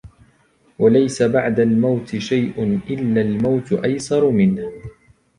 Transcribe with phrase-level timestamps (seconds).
[0.79, 4.71] وَلَيْسَ بَعْدَ الْمَوْتِ شَيْءٌ إلَّا الْمَوْتُ أَيْسَرُ مِنْهُ